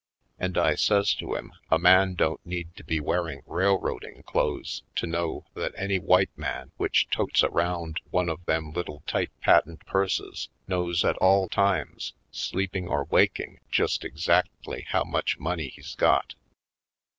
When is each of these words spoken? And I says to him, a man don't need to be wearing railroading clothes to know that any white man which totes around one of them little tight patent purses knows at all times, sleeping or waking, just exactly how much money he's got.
And 0.39 0.57
I 0.57 0.73
says 0.73 1.13
to 1.19 1.35
him, 1.35 1.53
a 1.69 1.77
man 1.77 2.15
don't 2.15 2.43
need 2.43 2.75
to 2.77 2.83
be 2.83 2.99
wearing 2.99 3.43
railroading 3.45 4.23
clothes 4.23 4.81
to 4.95 5.05
know 5.05 5.45
that 5.53 5.75
any 5.77 5.99
white 5.99 6.35
man 6.35 6.71
which 6.77 7.07
totes 7.11 7.43
around 7.43 7.99
one 8.09 8.27
of 8.27 8.43
them 8.45 8.71
little 8.71 9.03
tight 9.05 9.29
patent 9.41 9.85
purses 9.85 10.49
knows 10.67 11.05
at 11.05 11.17
all 11.17 11.47
times, 11.49 12.15
sleeping 12.31 12.87
or 12.87 13.03
waking, 13.11 13.59
just 13.69 14.03
exactly 14.03 14.87
how 14.89 15.03
much 15.03 15.37
money 15.37 15.67
he's 15.67 15.93
got. 15.93 16.33